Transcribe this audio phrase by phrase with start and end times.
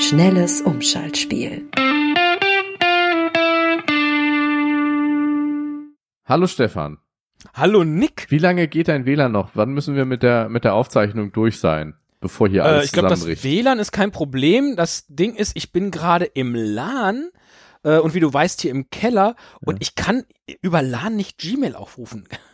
[0.00, 1.68] Schnelles Umschaltspiel.
[6.24, 6.98] Hallo Stefan.
[7.52, 8.26] Hallo Nick.
[8.30, 9.50] Wie lange geht dein WLAN noch?
[9.54, 12.92] Wann müssen wir mit der, mit der Aufzeichnung durch sein, bevor hier alles Äh, ich
[12.92, 13.26] glaube, das?
[13.44, 14.74] WLAN ist kein Problem.
[14.74, 17.28] Das Ding ist, ich bin gerade im LAN
[17.82, 20.24] äh, und wie du weißt, hier im Keller und ich kann
[20.62, 22.26] über LAN nicht Gmail aufrufen.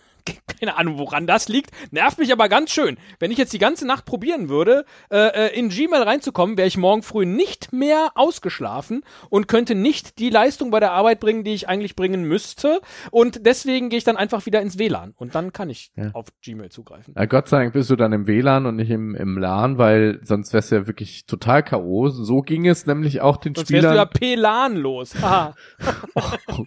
[0.59, 1.71] Keine Ahnung, woran das liegt.
[1.91, 2.97] Nervt mich aber ganz schön.
[3.19, 6.77] Wenn ich jetzt die ganze Nacht probieren würde, äh, äh, in Gmail reinzukommen, wäre ich
[6.77, 11.55] morgen früh nicht mehr ausgeschlafen und könnte nicht die Leistung bei der Arbeit bringen, die
[11.55, 12.81] ich eigentlich bringen müsste.
[13.11, 16.11] Und deswegen gehe ich dann einfach wieder ins WLAN und dann kann ich Ja.
[16.13, 17.15] auf Gmail zugreifen.
[17.17, 20.21] Na, Gott sei Dank bist du dann im WLAN und nicht im, im LAN, weil
[20.23, 22.09] sonst wär's ja wirklich total K.O.
[22.09, 24.41] So ging es nämlich auch den Sonst wärst du ja Spielern.
[24.41, 25.15] PLAN los.
[25.21, 25.55] Haha.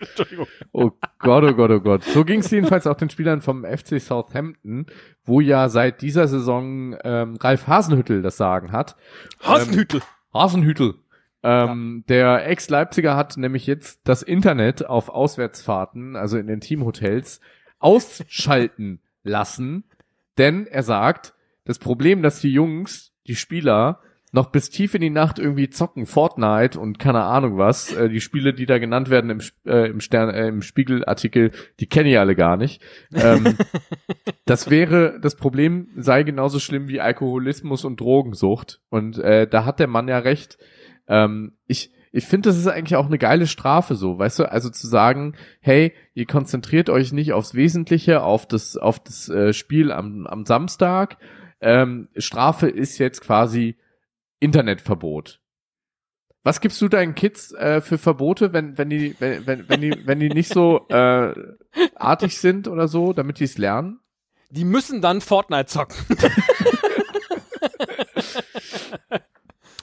[0.00, 0.46] Entschuldigung.
[0.72, 2.04] Oh Gott, oh Gott, oh Gott.
[2.04, 4.86] So ging es jedenfalls auch den Spielern vom FC Southampton,
[5.24, 8.96] wo ja seit dieser Saison ähm, Ralf Hasenhüttel das Sagen hat.
[9.42, 10.02] Hasenhüttel.
[10.34, 10.94] Hasenhüttel.
[11.42, 17.40] Ähm, Der Ex-Leipziger hat nämlich jetzt das Internet auf Auswärtsfahrten, also in den Teamhotels,
[17.78, 19.84] ausschalten lassen,
[20.38, 24.00] denn er sagt, das Problem, dass die Jungs, die Spieler,
[24.32, 28.20] noch bis tief in die Nacht irgendwie zocken, Fortnite und keine Ahnung was, äh, die
[28.20, 32.18] Spiele, die da genannt werden im, äh, im Stern, äh, im Spiegelartikel, die kenne ich
[32.18, 32.82] alle gar nicht.
[33.14, 33.56] Ähm,
[34.44, 38.80] das wäre, das Problem sei genauso schlimm wie Alkoholismus und Drogensucht.
[38.90, 40.58] Und äh, da hat der Mann ja recht.
[41.08, 44.50] Ähm, ich ich finde, das ist eigentlich auch eine geile Strafe so, weißt du?
[44.50, 49.52] Also zu sagen, hey, ihr konzentriert euch nicht aufs Wesentliche, auf das, auf das äh,
[49.52, 51.18] Spiel am, am Samstag.
[51.60, 53.76] Ähm, Strafe ist jetzt quasi
[54.40, 55.40] Internetverbot.
[56.42, 60.02] Was gibst du deinen Kids äh, für Verbote, wenn, wenn die, wenn, wenn, wenn die,
[60.06, 61.34] wenn die nicht so äh,
[61.96, 63.98] artig sind oder so, damit die es lernen?
[64.50, 65.96] Die müssen dann Fortnite zocken.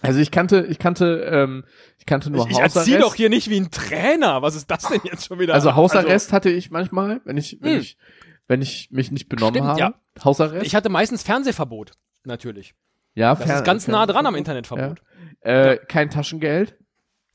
[0.01, 1.63] Also ich kannte, ich kannte, ähm,
[1.97, 2.75] ich kannte nur Ich, ich Hausarrest.
[2.75, 4.41] erzähl doch hier nicht wie ein Trainer.
[4.41, 5.53] Was ist das denn jetzt schon wieder?
[5.53, 7.79] also Hausarrest hatte ich manchmal, wenn ich, wenn Hm.
[7.79, 7.97] ich,
[8.49, 9.79] wenn ich mich nicht benommen Stimmt, habe.
[9.79, 9.93] ja.
[10.21, 10.65] Hausarrest.
[10.65, 11.93] ich hatte meistens Fernsehverbot.
[12.25, 12.75] Natürlich.
[13.15, 15.01] Ja, Das ist ganz nah dran am Internetverbot.
[15.41, 16.77] Äh, kein Taschengeld.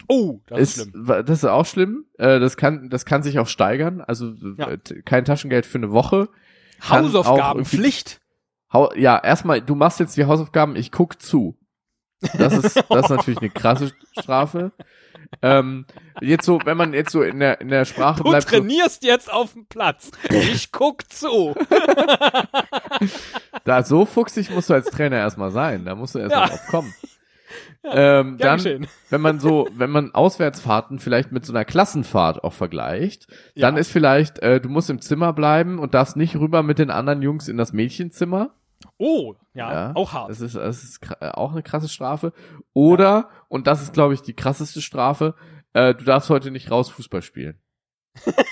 [0.08, 1.06] Oh, das ist, ist, schlimm.
[1.06, 2.06] das ist auch schlimm.
[2.18, 4.00] Äh, das kann, das kann sich auch steigern.
[4.00, 4.70] Also Ja.
[4.70, 6.28] äh, kein Taschengeld für eine Woche.
[6.80, 8.20] kann auch Hausaufgaben, irgendwie- Pflicht.
[8.72, 11.58] Hau ja, erstmal, du machst jetzt die Hausaufgaben, ich guck zu.
[12.38, 14.72] Das ist, das ist natürlich eine krasse Strafe.
[15.42, 15.84] Ähm,
[16.20, 19.04] jetzt so, wenn man jetzt so in der, in der Sprache Du bleibt, so, trainierst
[19.04, 20.10] jetzt auf dem Platz.
[20.30, 21.54] Ich guck zu.
[23.68, 25.84] da so fuchsig musst du als Trainer erstmal sein.
[25.84, 26.48] Da musst du erstmal Ja.
[26.48, 26.94] drauf kommen.
[27.84, 28.86] ähm, Gern dann, geschehen.
[29.10, 33.26] wenn man so, wenn man Auswärtsfahrten vielleicht mit so einer Klassenfahrt auch vergleicht,
[33.56, 33.80] dann Ja.
[33.80, 37.22] ist vielleicht, äh, du musst im Zimmer bleiben und darfst nicht rüber mit den anderen
[37.22, 38.50] Jungs in das Mädchenzimmer.
[38.96, 40.30] Oh, ja, Ja, auch hart.
[40.30, 42.32] Das ist, das ist äh, auch eine krasse Strafe.
[42.74, 45.34] Oder, und das ist, glaube ich, die krasseste Strafe,
[45.72, 47.58] äh, du darfst heute nicht raus Fußball spielen.